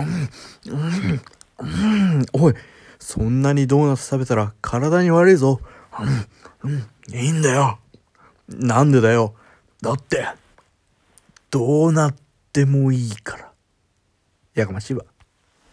[0.00, 1.20] うん、
[1.58, 2.54] うん、おい、
[2.98, 5.60] そんなにドーナツ食べたら体に悪いぞ。
[6.62, 7.78] うん、うん、いいんだよ。
[8.48, 9.34] なんでだよ。
[9.82, 10.26] だって、
[11.50, 12.14] どうなっ
[12.52, 13.52] てもいいから。
[14.54, 15.04] やかましいわ。